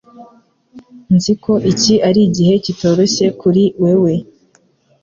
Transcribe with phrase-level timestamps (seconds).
[1.15, 4.13] Nzi ko iki ari igihe kitoroshye kuri wewe.